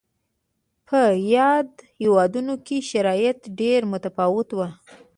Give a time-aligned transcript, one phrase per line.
[0.87, 1.01] په
[1.35, 4.59] یادو هېوادونو کې شرایط ډېر متفاوت و.